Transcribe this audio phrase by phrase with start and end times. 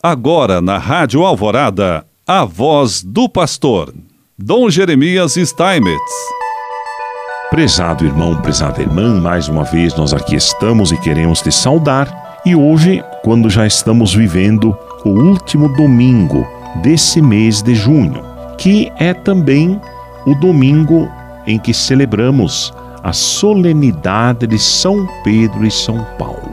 [0.00, 3.92] Agora na Rádio Alvorada, a voz do pastor,
[4.38, 6.12] Dom Jeremias Steinmetz.
[7.50, 12.40] Prezado irmão, prezada irmã, mais uma vez nós aqui estamos e queremos te saudar.
[12.46, 16.46] E hoje, quando já estamos vivendo o último domingo
[16.76, 18.22] desse mês de junho,
[18.56, 19.80] que é também
[20.24, 21.10] o domingo
[21.44, 22.72] em que celebramos
[23.02, 26.47] a solenidade de São Pedro e São Paulo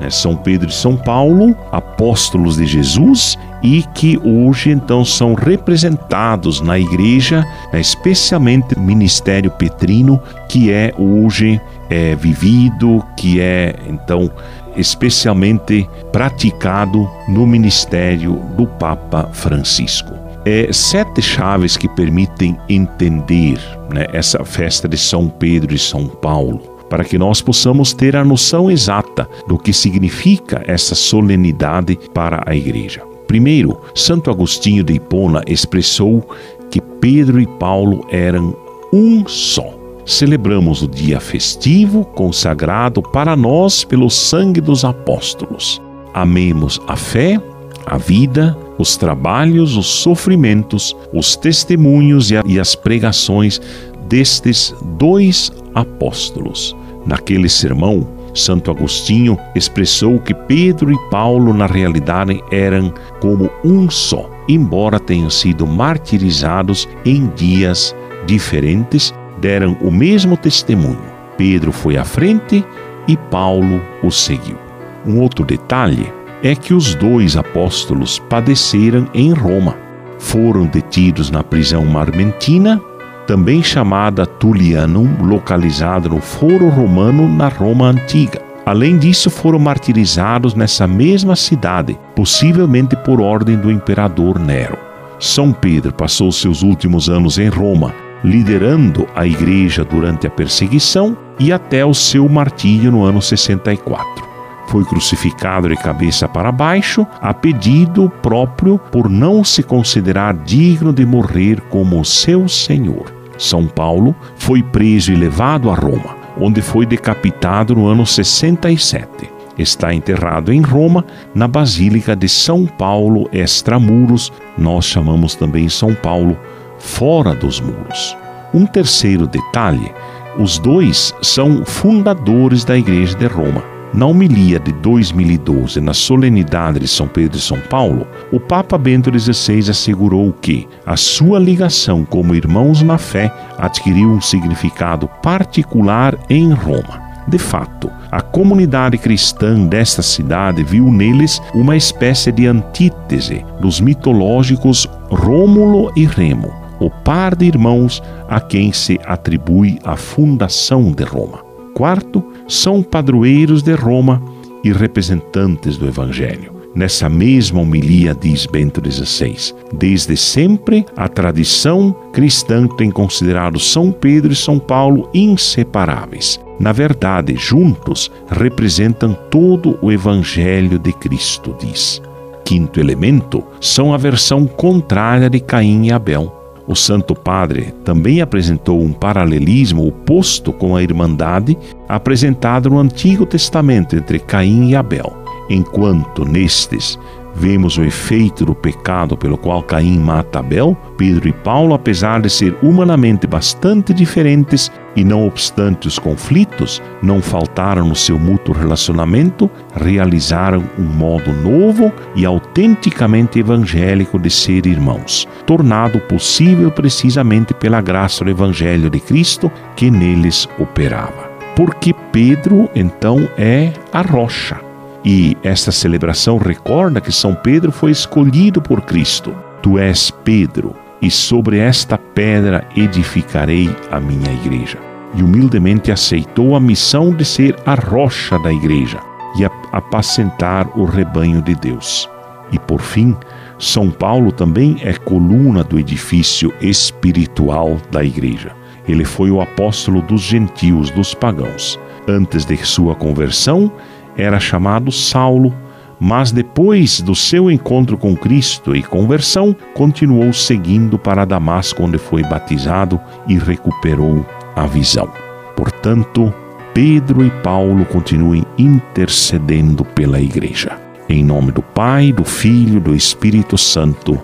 [0.00, 6.60] né, São Pedro e São Paulo, apóstolos de Jesus, e que hoje então são representados
[6.60, 14.30] na igreja, né, especialmente o ministério petrino, que é hoje é, vivido, que é então
[14.76, 20.14] especialmente praticado no ministério do Papa Francisco.
[20.44, 23.58] É, sete chaves que permitem entender
[23.92, 28.24] né, essa festa de São Pedro e São Paulo para que nós possamos ter a
[28.24, 33.02] noção exata do que significa essa solenidade para a igreja.
[33.26, 36.26] Primeiro, Santo Agostinho de Hipona expressou
[36.70, 38.56] que Pedro e Paulo eram
[38.92, 39.76] um só.
[40.06, 45.82] Celebramos o dia festivo consagrado para nós pelo sangue dos apóstolos.
[46.14, 47.38] Amemos a fé,
[47.84, 53.60] a vida, os trabalhos, os sofrimentos, os testemunhos e as pregações
[54.08, 56.76] destes dois apóstolos.
[57.06, 64.30] Naquele sermão, Santo Agostinho expressou que Pedro e Paulo, na realidade, eram como um só,
[64.48, 67.94] embora tenham sido martirizados em dias
[68.26, 71.02] diferentes, deram o mesmo testemunho.
[71.36, 72.64] Pedro foi à frente
[73.06, 74.58] e Paulo o seguiu.
[75.06, 79.76] Um outro detalhe é que os dois apóstolos padeceram em Roma.
[80.18, 82.80] Foram detidos na prisão marmentina
[83.28, 88.40] também chamada Tullianum, localizada no Foro Romano na Roma Antiga.
[88.64, 94.78] Além disso, foram martirizados nessa mesma cidade, possivelmente por ordem do imperador Nero.
[95.20, 97.94] São Pedro passou seus últimos anos em Roma,
[98.24, 104.26] liderando a igreja durante a perseguição e até o seu martírio no ano 64
[104.68, 111.06] foi crucificado de cabeça para baixo, a pedido próprio por não se considerar digno de
[111.06, 113.17] morrer como seu Senhor.
[113.38, 119.08] São Paulo, foi preso e levado a Roma, onde foi decapitado no ano 67.
[119.56, 121.04] Está enterrado em Roma,
[121.34, 126.38] na Basílica de São Paulo Extramuros, nós chamamos também São Paulo
[126.78, 128.16] fora dos muros.
[128.52, 129.92] Um terceiro detalhe:
[130.38, 133.77] os dois são fundadores da Igreja de Roma.
[133.94, 139.10] Na homilia de 2012, na solenidade de São Pedro e São Paulo, o Papa Bento
[139.18, 146.52] XVI assegurou que a sua ligação como irmãos na fé adquiriu um significado particular em
[146.52, 147.08] Roma.
[147.26, 154.86] De fato, a comunidade cristã desta cidade viu neles uma espécie de antítese dos mitológicos
[155.10, 161.48] Rômulo e Remo, o par de irmãos a quem se atribui a fundação de Roma.
[161.74, 164.22] Quarto, são padroeiros de Roma
[164.64, 166.58] e representantes do Evangelho.
[166.74, 174.32] Nessa mesma homilia diz Bento XVI: Desde sempre a tradição cristã tem considerado São Pedro
[174.32, 176.40] e São Paulo inseparáveis.
[176.58, 182.02] Na verdade, juntos representam todo o Evangelho de Cristo, diz.
[182.44, 186.37] Quinto elemento são a versão contrária de Caim e Abel.
[186.68, 191.56] O Santo Padre também apresentou um paralelismo oposto com a Irmandade
[191.88, 195.10] apresentado no Antigo Testamento entre Caim e Abel,
[195.48, 196.98] enquanto nestes
[197.38, 202.28] vemos o efeito do pecado pelo qual Caim mata Abel, Pedro e Paulo, apesar de
[202.28, 209.48] ser humanamente bastante diferentes e não obstante os conflitos, não faltaram no seu mútuo relacionamento,
[209.74, 218.24] realizaram um modo novo e autenticamente evangélico de ser irmãos, tornado possível precisamente pela graça
[218.24, 221.30] do Evangelho de Cristo que neles operava.
[221.54, 224.67] Porque Pedro, então, é a rocha
[225.04, 229.34] e esta celebração recorda que São Pedro foi escolhido por Cristo.
[229.62, 234.78] Tu és Pedro, e sobre esta pedra edificarei a minha igreja.
[235.14, 239.00] E humildemente aceitou a missão de ser a rocha da igreja
[239.38, 242.08] e apacentar o rebanho de Deus.
[242.50, 243.16] E por fim,
[243.58, 248.52] São Paulo também é coluna do edifício espiritual da igreja.
[248.86, 251.78] Ele foi o apóstolo dos gentios, dos pagãos.
[252.08, 253.70] Antes de sua conversão,
[254.18, 255.54] era chamado Saulo,
[256.00, 262.22] mas depois do seu encontro com Cristo e conversão, continuou seguindo para Damasco, onde foi
[262.22, 265.08] batizado e recuperou a visão.
[265.56, 266.32] Portanto,
[266.74, 270.78] Pedro e Paulo continuem intercedendo pela igreja.
[271.08, 274.20] Em nome do Pai, do Filho, do Espírito Santo.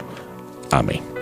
[0.70, 1.13] Amém.